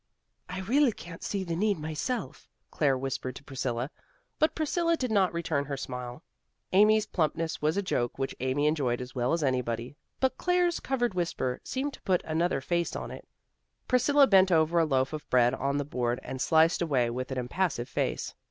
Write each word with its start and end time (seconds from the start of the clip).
"I 0.49 0.61
really 0.61 0.93
can't 0.93 1.21
see 1.21 1.43
the 1.43 1.55
need 1.55 1.77
myself," 1.77 2.49
Claire 2.71 2.97
whispered 2.97 3.35
to 3.35 3.43
Priscilla, 3.43 3.91
but 4.39 4.55
Priscilla 4.55 4.97
did 4.97 5.11
not 5.11 5.31
return 5.31 5.65
her 5.65 5.77
smile. 5.77 6.23
Amy's 6.71 7.05
plumpness 7.05 7.61
was 7.61 7.77
a 7.77 7.83
joke 7.83 8.17
which 8.17 8.35
Amy 8.39 8.65
enjoyed 8.65 8.99
as 8.99 9.13
well 9.13 9.31
as 9.31 9.43
anybody, 9.43 9.95
but 10.19 10.39
Claire's 10.39 10.79
covered 10.79 11.13
whisper 11.13 11.61
seemed 11.63 11.93
to 11.93 12.01
put 12.01 12.23
another 12.23 12.61
face 12.61 12.95
on 12.95 13.11
it. 13.11 13.27
Priscilla 13.87 14.25
bent 14.25 14.51
over 14.51 14.79
a 14.79 14.85
loaf 14.85 15.13
of 15.13 15.29
bread 15.29 15.53
on 15.53 15.77
the 15.77 15.85
board 15.85 16.19
and 16.23 16.41
sliced 16.41 16.81
away 16.81 17.11
with 17.11 17.31
an 17.31 17.37
impassive 17.37 17.87
face. 17.87 18.33